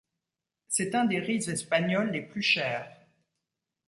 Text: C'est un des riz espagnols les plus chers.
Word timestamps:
C'est 0.67 0.95
un 0.95 1.05
des 1.05 1.19
riz 1.19 1.47
espagnols 1.47 2.09
les 2.09 2.23
plus 2.23 2.41
chers. 2.41 2.91